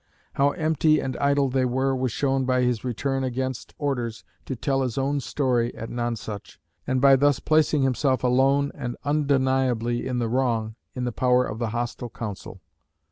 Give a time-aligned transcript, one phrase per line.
[0.33, 4.81] How empty and idle they were was shown by his return against orders to tell
[4.81, 10.27] his own story at Nonsuch, and by thus placing himself alone and undeniably in the
[10.27, 12.61] wrong, in the power of the hostile Council.